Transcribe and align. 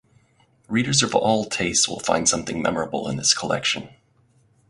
Readers 0.67 1.03
of 1.03 1.13
all 1.13 1.45
tastes 1.45 1.87
will 1.87 1.99
find 1.99 2.27
something 2.27 2.59
memorable 2.59 3.07
in 3.07 3.17
this 3.17 3.35
collection. 3.35 3.87